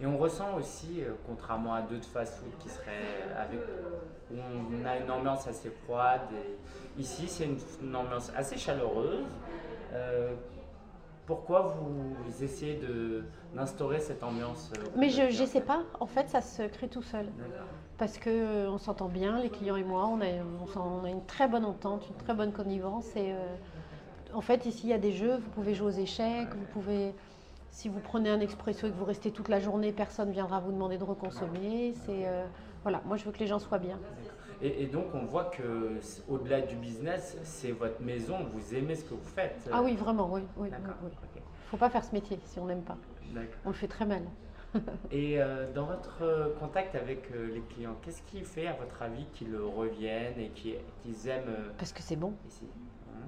[0.00, 3.60] Et on ressent aussi, euh, contrairement à d'autres fast-food qui seraient avec,
[4.30, 6.22] où on a une ambiance assez froide.
[6.98, 9.26] ici, c'est une, ambiance assez chaleureuse.
[9.92, 10.34] Euh,
[11.26, 12.80] pourquoi vous essayez
[13.54, 17.02] d'instaurer cette ambiance euh, Mais je ne sais pas, en fait ça se crée tout
[17.02, 17.26] seul.
[17.98, 20.26] Parce qu'on euh, s'entend bien, les clients et moi, on a,
[20.76, 23.14] on, a, une très bonne entente, une très bonne connivence.
[23.14, 23.32] Et
[24.32, 27.14] en fait ici il y a des jeux, vous pouvez jouer aux échecs, vous pouvez...
[27.70, 30.60] Si vous prenez un expresso et que vous restez toute la journée, personne ne viendra
[30.60, 31.94] vous demander de reconsommer.
[32.06, 32.26] C'est
[32.82, 33.98] voilà, moi je veux que les gens soient bien.
[34.62, 39.14] Et, donc, on voit que au-delà du business, c'est votre maison, vous aimez ce que
[39.14, 39.68] vous faites.
[39.72, 40.42] Ah oui, vraiment, oui.
[40.58, 42.98] oui, Il ne faut pas faire ce métier si on n'aime pas.
[43.64, 44.22] On le fait très mal.
[45.10, 49.02] et euh, dans votre euh, contact avec euh, les clients, qu'est-ce qui fait, à votre
[49.02, 52.34] avis, qu'ils reviennent et qu'ils aiment Parce que c'est bon.
[52.46, 52.66] Ici.
[53.08, 53.26] Hein?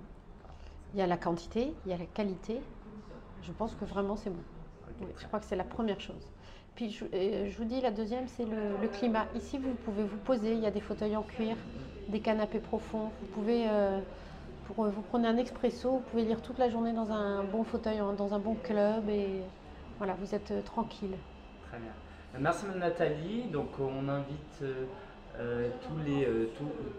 [0.95, 2.61] Il y a la quantité, il y a la qualité.
[3.43, 4.43] Je pense que vraiment c'est bon.
[5.19, 6.31] je crois que c'est la première chose.
[6.75, 9.27] Puis je, vous dis, la deuxième, c'est le, climat.
[9.35, 11.57] Ici, vous pouvez vous poser, il y a des fauteuils en cuir,
[12.09, 13.11] des canapés profonds.
[13.21, 14.01] Vous pouvez, euh,
[14.67, 17.99] pour, vous prenez un expresso, vous pouvez lire toute la journée dans un bon fauteuil,
[18.17, 19.43] dans un bon club et
[19.99, 21.15] voilà, vous êtes euh, tranquille.
[21.69, 21.93] Très bien.
[22.41, 23.45] Merci Nathalie.
[23.53, 24.65] Donc on invite
[25.39, 26.51] euh, euh, tous les, euh,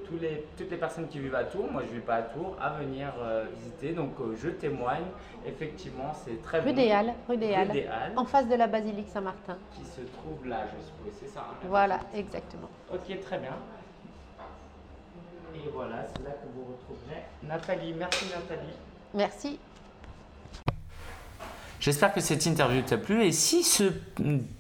[0.08, 2.22] tous, les, toutes les personnes qui vivent à Tours, moi je ne vis pas à
[2.24, 3.94] Tours, à venir euh, visiter.
[3.94, 5.06] Donc je témoigne,
[5.46, 9.58] effectivement c'est très rue Des Halles, rue des Halles, en face de la basilique Saint-Martin.
[9.76, 12.70] Qui se trouve là, je suppose, c'est ça hein, Voilà, exactement.
[12.92, 13.56] Ok, très bien.
[15.56, 17.94] Et voilà, c'est là que vous retrouverez Nathalie.
[17.94, 18.74] Merci Nathalie.
[19.14, 19.60] Merci.
[21.84, 23.84] J'espère que cette interview t'a plu et si ce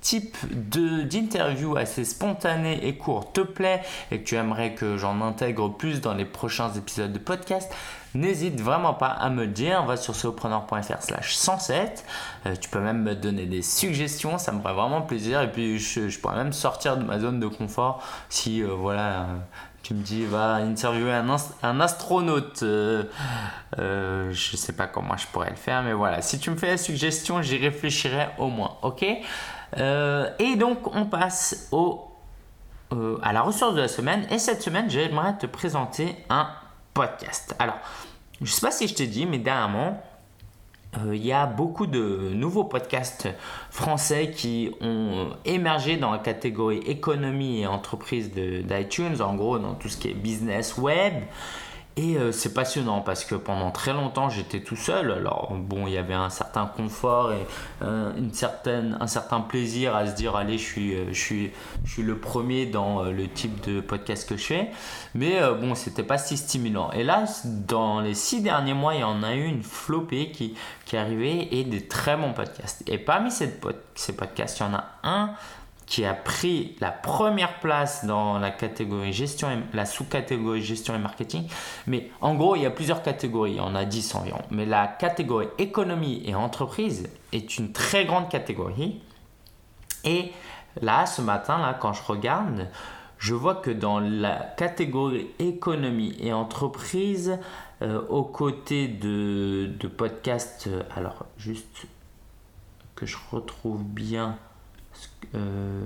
[0.01, 3.81] type d'interview assez spontané et court te plaît
[4.11, 7.73] et que tu aimerais que j'en intègre plus dans les prochains épisodes de podcast,
[8.13, 9.85] n'hésite vraiment pas à me dire.
[9.85, 12.03] Va sur solopreneur.fr slash 107.
[12.45, 15.41] Euh, tu peux même me donner des suggestions, ça me ferait vraiment plaisir.
[15.43, 19.27] Et puis je, pourrais même sortir de ma zone de confort si euh, voilà
[19.83, 22.63] tu me dis, va interviewer un, astronaute.
[22.63, 23.03] Euh,
[23.77, 26.21] euh, je sais pas comment je pourrais le faire, mais voilà.
[26.21, 28.77] Si tu me fais la suggestion, j'y réfléchirai au moins.
[28.81, 29.05] Ok?
[29.77, 34.25] Euh, Et donc, on passe euh, à la ressource de la semaine.
[34.31, 36.47] Et cette semaine, j'aimerais te présenter un
[36.93, 37.53] podcast.
[37.59, 37.77] Alors,
[38.41, 40.01] je sais pas si je t'ai dit, mais dernièrement,
[41.11, 43.27] il y a beaucoup de nouveaux podcasts
[43.69, 49.89] français qui ont émergé dans la catégorie économie et entreprise d'iTunes, en gros dans tout
[49.89, 51.13] ce qui est business web.
[51.95, 55.11] Et euh, c'est passionnant parce que pendant très longtemps j'étais tout seul.
[55.11, 57.45] Alors bon, il y avait un certain confort et
[57.83, 61.51] euh, une certaine, un certain plaisir à se dire allez, je suis, je suis,
[61.83, 64.71] je suis le premier dans le type de podcast que je fais.
[65.13, 66.91] Mais bon, c'était pas si stimulant.
[66.91, 70.55] Et là, dans les six derniers mois, il y en a eu une flopée qui,
[70.85, 72.83] qui est arrivé et des très bons podcasts.
[72.87, 73.51] Et parmi ces
[74.13, 75.35] podcasts, il y en a un
[75.93, 80.97] qui a pris la première place dans la catégorie gestion et, la sous-catégorie gestion et
[80.97, 81.47] marketing.
[81.85, 84.41] Mais en gros, il y a plusieurs catégories, on a 10 environ.
[84.49, 89.03] Mais la catégorie économie et entreprise est une très grande catégorie.
[90.03, 90.31] Et
[90.81, 92.69] là, ce matin, là, quand je regarde,
[93.19, 97.37] je vois que dans la catégorie économie et entreprise,
[97.83, 101.85] euh, aux côtés de, de podcasts, euh, alors juste
[102.95, 104.39] que je retrouve bien
[105.35, 105.85] euh,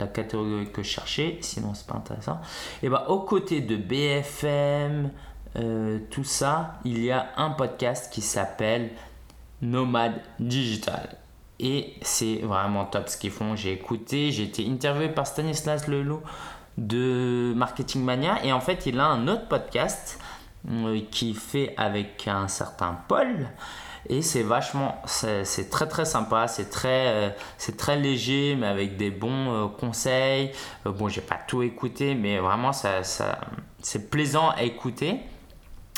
[0.00, 2.40] la catégorie que je cherchais, sinon c'est pas intéressant.
[2.82, 5.10] Et bah aux côtés de BFM,
[6.10, 8.90] tout ça, il y a un podcast qui s'appelle
[9.60, 11.16] Nomade Digital.
[11.60, 13.56] Et c'est vraiment top ce qu'ils font.
[13.56, 16.20] J'ai écouté, j'ai été interviewé par Stanislas Leloup
[16.76, 18.44] de Marketing Mania.
[18.44, 20.20] Et en fait, il a un autre podcast
[20.70, 23.48] euh, qui fait avec un certain Paul.
[24.08, 28.96] Et c'est vachement, c'est très très sympa, c'est très, euh, c'est très léger, mais avec
[28.96, 30.52] des bons euh, conseils.
[30.84, 33.02] bon, j'ai pas tout écouté, mais vraiment, ça,
[33.82, 35.20] c'est plaisant à écouter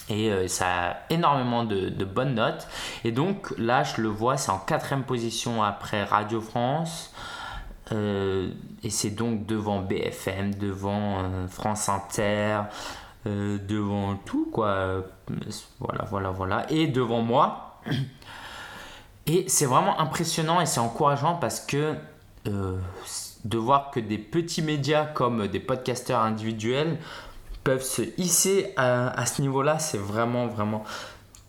[0.08, 2.66] et ça a énormément de, de, bonnes notes.
[3.04, 7.12] Et donc là, je le vois, c'est en quatrième position après Radio France.
[7.92, 8.50] Euh,
[8.82, 12.62] et c'est donc devant BFM, devant euh, France Inter,
[13.26, 15.02] euh, devant tout, quoi.
[15.80, 16.66] Voilà, voilà, voilà.
[16.70, 17.69] Et devant moi.
[19.26, 21.94] Et c'est vraiment impressionnant et c'est encourageant parce que
[22.44, 26.98] de voir que des petits médias comme des podcasteurs individuels
[27.64, 30.84] peuvent se hisser à, à ce niveau-là, c'est vraiment, vraiment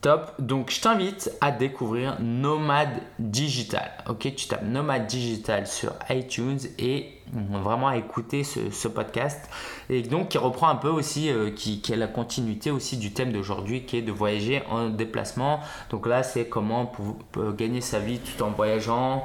[0.01, 0.33] Top.
[0.39, 3.91] Donc, je t'invite à découvrir Nomade Digital.
[4.09, 9.47] Ok, tu tapes Nomade Digital sur iTunes et vraiment à écouter ce, podcast.
[9.91, 13.31] Et donc, qui reprend un peu aussi, euh, qui, a la continuité aussi du thème
[13.31, 15.59] d'aujourd'hui qui est de voyager en déplacement.
[15.91, 17.17] Donc là, c'est comment pour,
[17.53, 19.23] gagner sa vie tout en voyageant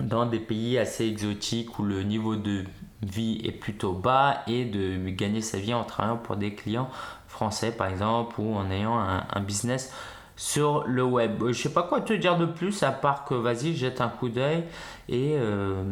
[0.00, 2.64] dans des pays assez exotiques où le niveau de
[3.02, 6.90] vie est plutôt bas et de gagner sa vie en travaillant pour des clients
[7.36, 9.92] français par exemple ou en ayant un, business
[10.36, 11.42] sur le web.
[11.48, 14.28] Je sais pas quoi te dire de plus à part que vas-y jette un coup
[14.28, 14.64] d'œil
[15.08, 15.84] et, euh,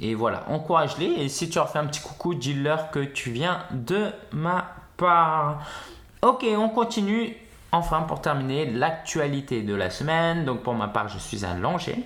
[0.00, 3.58] et voilà, encourage-les et si tu leur fais un petit coucou, dis-leur que tu viens
[3.72, 5.62] de ma part.
[6.22, 7.36] Ok, on continue.
[7.72, 10.44] Enfin, pour terminer, l'actualité de la semaine.
[10.44, 11.96] Donc, pour ma part, je suis à Langer.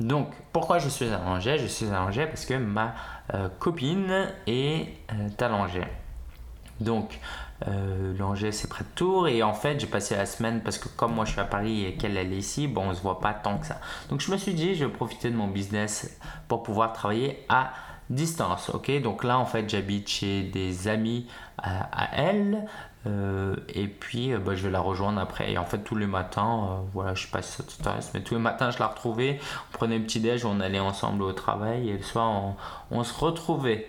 [0.00, 1.58] Donc, pourquoi je suis à Langer?
[1.58, 2.94] Je suis à Langer parce que ma
[3.34, 5.86] euh, copine est euh, à Langer.
[6.82, 7.18] Donc,
[7.68, 9.28] euh, c'est près de Tours.
[9.28, 11.84] Et en fait, j'ai passé la semaine parce que comme moi je suis à Paris
[11.84, 13.80] et qu'elle est ici, bon, on se voit pas tant que ça.
[14.08, 16.18] Donc je me suis dit, je vais profiter de mon business
[16.48, 17.72] pour pouvoir travailler à
[18.10, 18.70] distance.
[18.70, 22.66] Ok, donc là en fait, j'habite chez des amis à, elle.
[23.04, 25.52] Euh, et puis euh, bah, je vais la rejoindre après.
[25.52, 28.34] Et en fait, tous les matins, voilà, je sais pas si ça t'intéresse, mais tous
[28.34, 29.40] les matins, je la retrouvais.
[29.70, 32.54] On prenait un petit déj, on allait ensemble au travail et le soir,
[32.90, 33.88] on se retrouvait.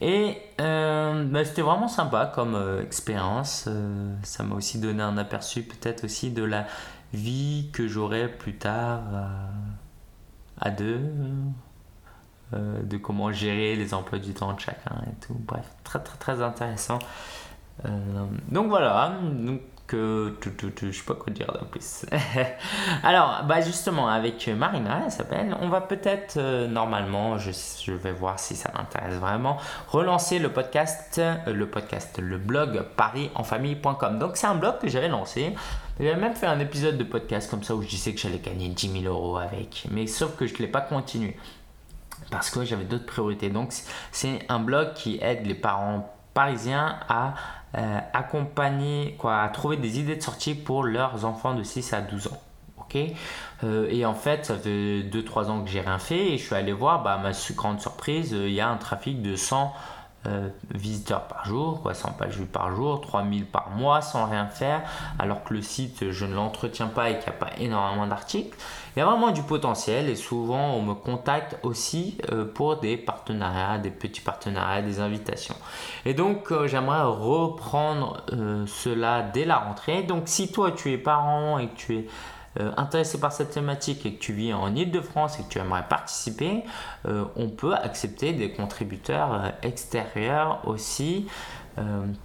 [0.00, 3.64] Et euh, bah, c'était vraiment sympa comme euh, expérience.
[3.68, 6.66] Euh, ça m'a aussi donné un aperçu peut-être aussi de la
[7.12, 9.02] vie que j'aurai plus tard
[10.60, 11.00] à deux,
[12.52, 15.34] de comment gérer les emplois du temps de chacun et tout.
[15.40, 17.00] Bref, très très très intéressant.
[18.48, 20.32] donc voilà, donc que
[20.82, 22.06] je sais pas quoi dire de plus.
[23.02, 28.12] Alors, bah justement, avec Marina, elle s'appelle, on va peut-être, euh, normalement, je, je, vais
[28.12, 29.56] voir si ça m'intéresse vraiment,
[29.88, 34.18] relancer le podcast, euh, le podcast, le blog parisenfamille.com.
[34.18, 35.54] Donc, c'est un blog que j'avais lancé.
[35.98, 38.68] J'avais même fait un épisode de podcast comme ça où je disais que j'allais gagner
[38.68, 39.86] 10 000 euros avec.
[39.90, 41.36] Mais sauf que je ne l'ai pas continué
[42.30, 43.50] parce que j'avais d'autres priorités.
[43.50, 43.72] Donc,
[44.12, 47.34] c'est un blog qui aide les parents parisiens à
[47.76, 52.00] euh, accompagner, quoi, à trouver des idées de sortie pour leurs enfants de 6 à
[52.00, 52.40] 12 ans.
[52.78, 52.98] ok
[53.62, 56.54] euh, et en fait, ça fait 2-3 ans que j'ai rien fait et je suis
[56.54, 59.72] allé voir, bah, ma grande surprise, euh, il y a un trafic de 100
[60.26, 64.46] euh, visiteurs par jour, quoi, 100 pages vues par jour, 3000 par mois sans rien
[64.46, 64.82] faire,
[65.18, 68.54] alors que le site, je ne l'entretiens pas et qu'il n'y a pas énormément d'articles.
[68.94, 72.98] Il y a vraiment du potentiel et souvent on me contacte aussi euh, pour des
[72.98, 75.56] partenariats, des petits partenariats, des invitations.
[76.04, 78.22] Et donc euh, j'aimerais reprendre
[78.66, 80.02] cela dès la rentrée.
[80.02, 82.06] Donc si toi tu es parent et que tu es
[82.58, 85.86] euh, intéressé par cette thématique et que tu vis en Ile-de-France et que tu aimerais
[85.88, 86.64] participer,
[87.06, 91.26] euh, on peut accepter des contributeurs euh, extérieurs aussi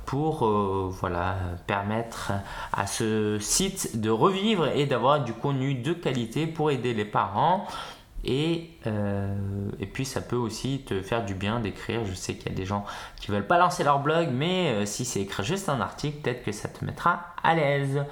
[0.05, 0.45] pour
[0.89, 1.35] voilà,
[1.65, 2.33] permettre
[2.73, 7.65] à ce site de revivre et d'avoir du contenu de qualité pour aider les parents.
[8.25, 8.71] Et,
[9.79, 12.03] et, puis ça peut aussi te faire du bien d'écrire.
[12.03, 12.83] Je sais qu'il y a des gens
[13.15, 16.51] qui veulent pas lancer leur blog, mais si c'est écrire juste un article, peut-être que
[16.51, 18.03] ça te mettra à l'aise.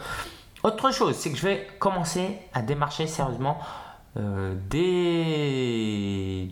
[0.63, 3.59] Autre chose, c'est que je vais commencer à démarcher sérieusement
[4.15, 6.49] euh, des,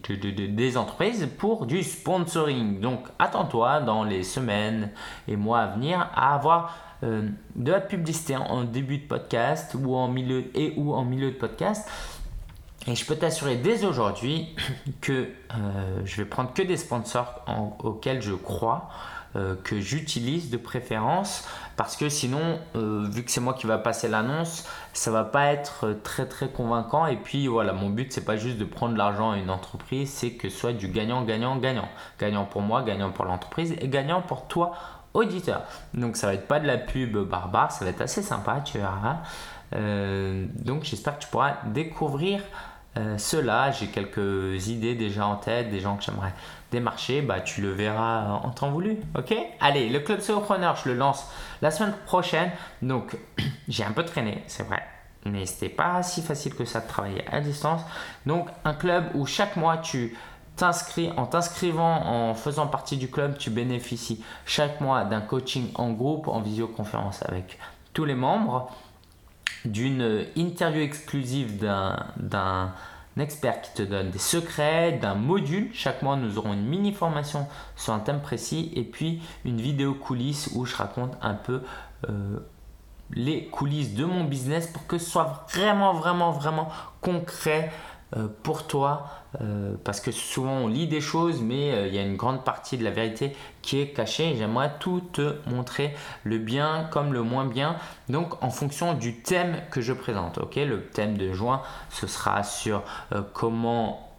[0.76, 2.82] entreprises pour du sponsoring.
[2.82, 4.90] Donc attends-toi dans les semaines
[5.30, 9.96] et mois à venir à avoir euh, de la publicité en début de podcast ou
[9.96, 11.88] en milieu et ou en milieu de podcast.
[12.88, 14.56] Et je peux t'assurer dès aujourd'hui
[15.02, 17.46] que euh, je vais prendre que des sponsors
[17.80, 18.90] auxquels je crois
[19.38, 21.48] euh, que j'utilise de préférence
[21.82, 25.48] parce que sinon, euh, vu que c'est moi qui va passer l'annonce, ça va pas
[25.48, 27.08] être très très convaincant.
[27.08, 30.34] Et puis voilà, mon but c'est pas juste de prendre l'argent à une entreprise, c'est
[30.34, 31.90] que ce soit du gagnant, gagnant, gagnant.
[32.20, 34.74] Gagnant pour moi, gagnant pour l'entreprise et gagnant pour toi,
[35.16, 35.64] auditeur.
[35.96, 38.78] Donc ça va être pas de la pub barbare, ça va être assez sympa, tu
[38.78, 39.18] verras.
[39.74, 42.42] Euh, donc j'espère que tu pourras découvrir
[43.18, 43.72] cela.
[43.72, 46.34] J'ai quelques idées déjà en tête, des gens que j'aimerais
[46.72, 48.98] des marchés, bah, tu le verras en temps voulu.
[49.18, 49.36] Ok?
[49.60, 51.28] Allez, le club Solopreneur, je le lance
[51.62, 52.52] la semaine prochaine.
[52.82, 53.18] Donc,
[53.68, 54.82] j'ai un peu traîné, c'est vrai.
[55.26, 57.82] Mais c'était pas si facile que ça de travailler à distance.
[58.26, 60.18] Donc, un club où chaque mois tu
[60.56, 65.92] t'inscris, en t'inscrivant, en faisant partie du club, tu bénéficies chaque mois d'un coaching en
[65.92, 67.60] groupe, en visioconférence avec
[67.94, 68.72] tous les membres,
[69.66, 72.74] d'une interview exclusive d'un
[73.18, 75.70] un expert qui te donne des secrets, d'un module.
[75.74, 79.94] Chaque mois, nous aurons une mini formation sur un thème précis et puis une vidéo
[79.94, 81.62] coulisses où je raconte un peu
[82.10, 82.40] euh,
[83.12, 86.70] les coulisses de mon business pour que ce soit vraiment, vraiment, vraiment
[87.02, 87.72] concret
[88.16, 89.08] euh, pour toi
[89.40, 92.44] euh, parce que souvent on lit des choses mais euh, il y a une grande
[92.44, 94.36] partie de la vérité qui est cachée.
[94.36, 97.78] J'aimerais tout te montrer le bien comme le moins bien.
[98.10, 100.56] Donc en fonction du thème que je présente ok?
[100.58, 102.84] Le thème de juin ce sera sur
[103.34, 104.14] comment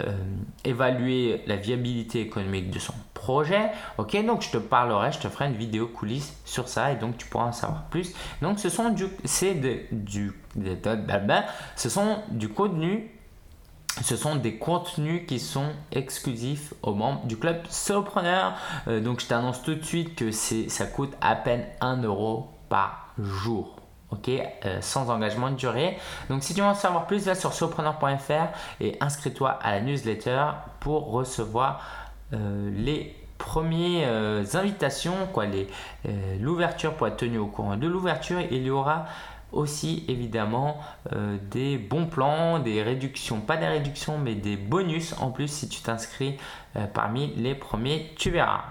[0.65, 4.25] évaluer la viabilité économique de son projet ok?
[4.25, 7.27] Donc je te parlerai je te ferai une vidéo coulisses sur ça et donc tu
[7.27, 8.15] pourras en savoir plus.
[8.41, 9.55] Donc ce sont du c'est
[9.91, 10.33] du
[11.77, 13.11] ce sont du contenu
[14.01, 18.55] ce sont des contenus qui sont exclusifs aux membres du club Solopreneur.
[18.89, 23.09] Euh, donc je t'annonce tout de suite que ça coûte à peine 1 euro par
[23.19, 23.77] jour.
[24.11, 25.97] Ok, euh, sans engagement de durée.
[26.29, 28.49] Donc si tu veux en savoir plus, va sur solopreneur.fr
[28.81, 30.49] et inscris-toi à la newsletter
[30.81, 31.83] pour recevoir
[32.35, 35.15] euh, les premières invitations,
[36.39, 38.39] l'ouverture pour être tenu au courant de l'ouverture.
[38.53, 39.07] Il y aura
[39.53, 40.79] aussi évidemment
[41.13, 45.69] euh, des bons plans, des réductions, pas des réductions mais des bonus en plus si
[45.69, 46.37] tu t'inscris
[46.77, 48.63] euh, parmi les premiers, tu verras.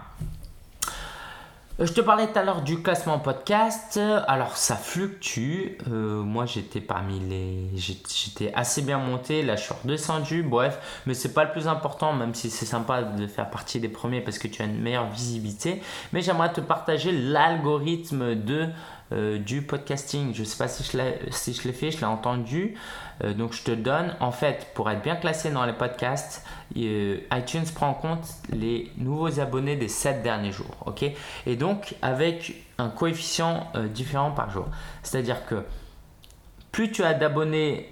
[1.79, 3.99] Euh, je te parlais tout à l'heure du classement podcast.
[4.27, 5.77] Alors ça fluctue.
[5.87, 9.43] moi j'étais parmi les, j'étais assez bien monté.
[9.43, 10.43] Là je suis redescendu.
[10.43, 13.89] Bref, mais c'est pas le plus important, même si c'est sympa de faire partie des
[13.89, 15.81] premiers parce que tu as une meilleure visibilité.
[16.11, 18.69] Mais j'aimerais te partager l'algorithme de
[19.11, 20.33] euh, du podcasting.
[20.33, 20.97] Je ne sais pas si je
[21.67, 22.75] l'ai fait, je l'ai entendu.
[23.23, 26.45] Euh, donc je te donne, en fait, pour être bien classé dans les podcasts,
[26.77, 30.75] euh, iTunes prend en compte les nouveaux abonnés des 7 derniers jours.
[30.85, 31.05] ok?
[31.45, 34.67] Et donc avec un coefficient différent par jour.
[35.03, 35.63] C'est-à-dire que
[36.71, 37.91] plus tu as d'abonnés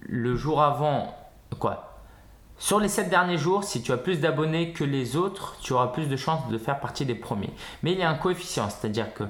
[0.00, 1.14] le jour avant,
[1.58, 1.96] quoi
[2.58, 5.88] sur les 7 derniers jours, si tu as plus d'abonnés que les autres, tu auras
[5.88, 7.52] plus de chances de faire partie des premiers.
[7.82, 9.24] Mais il y a un coefficient, c'est-à-dire que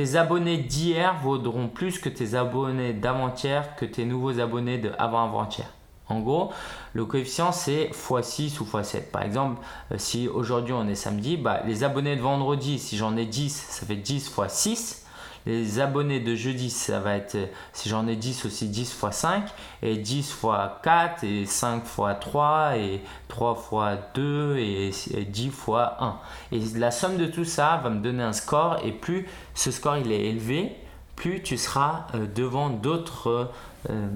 [0.00, 5.66] tes abonnés d'hier vaudront plus que tes abonnés d'avant-hier que tes nouveaux abonnés de avant-avant-hier.
[6.08, 6.54] En gros,
[6.94, 9.10] le coefficient c'est x6 ou x7.
[9.10, 9.60] Par exemple,
[9.92, 13.54] euh, si aujourd'hui on est samedi, bah, les abonnés de vendredi, si j'en ai 10,
[13.54, 14.99] ça fait 10 x 6.
[15.46, 17.36] Les abonnés de jeudi, ça va être,
[17.72, 19.44] si j'en ai 10 aussi, 10 x 5,
[19.82, 20.46] et 10 x
[20.82, 24.90] 4, et 5 x 3, et 3 x 2, et
[25.24, 26.18] 10 x 1.
[26.52, 29.96] Et la somme de tout ça va me donner un score, et plus ce score
[29.96, 30.76] il est élevé,
[31.16, 33.50] plus tu seras euh, devant d'autres
[33.88, 34.08] euh,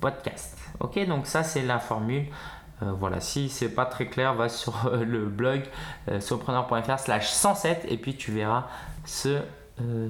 [0.00, 0.56] podcasts.
[0.80, 2.26] Ok, donc ça c'est la formule
[2.98, 5.64] voilà, si c'est pas très clair, va sur le blog
[6.18, 8.68] solopreneur.fr slash 107 et puis tu verras
[9.04, 9.42] ce,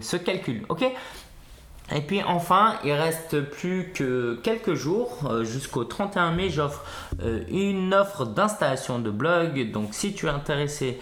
[0.00, 0.64] ce calcul.
[0.68, 0.84] Ok?
[1.92, 5.18] Et puis enfin, il reste plus que quelques jours.
[5.24, 6.84] Euh, jusqu'au 31 mai, j'offre
[7.22, 9.70] euh, une offre d'installation de blog.
[9.72, 11.00] Donc si tu es intéressé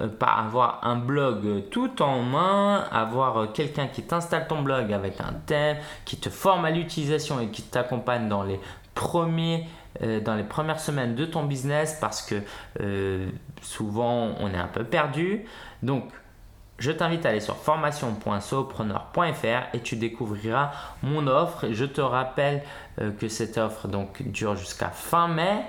[0.00, 5.20] euh, par avoir un blog tout en main, avoir quelqu'un qui t'installe ton blog avec
[5.20, 8.60] un thème, qui te forme à l'utilisation et qui t'accompagne dans les
[8.94, 9.66] premiers
[10.24, 12.36] dans les premières semaines de ton business parce que
[13.60, 15.44] souvent on est un peu perdu.
[15.82, 16.04] Donc
[16.80, 20.70] je t'invite à aller sur formation.solopreneur.fr et tu découvriras
[21.02, 21.66] mon offre.
[21.70, 22.62] Je te rappelle
[23.00, 25.62] euh, que cette offre donc, dure jusqu'à fin mai.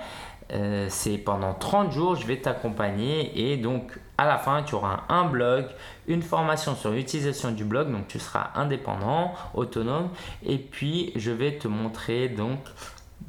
[0.54, 5.04] Euh, c'est pendant 30 jours, je vais t'accompagner et donc à la fin tu auras
[5.08, 5.66] un blog,
[6.08, 10.10] une formation sur l'utilisation du blog, donc tu seras indépendant, autonome
[10.46, 12.60] et puis je vais te montrer donc,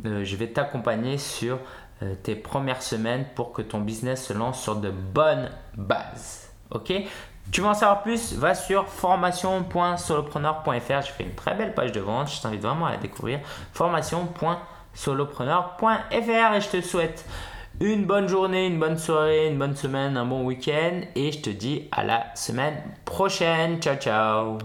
[0.04, 1.58] euh, je vais t'accompagner sur
[2.24, 6.50] tes premières semaines pour que ton business se lance sur de bonnes bases.
[6.72, 6.92] Ok?
[7.50, 11.02] Tu veux en savoir plus Va sur formation.solopreneur.fr.
[11.02, 12.30] Je fais une très belle page de vente.
[12.30, 13.40] Je t'invite vraiment à la découvrir.
[13.72, 17.26] Formation.solopreneur.fr et je te souhaite
[17.80, 21.50] une bonne journée, une bonne soirée, une bonne semaine, un bon week-end et je te
[21.50, 23.80] dis à la semaine prochaine.
[23.80, 24.58] Ciao ciao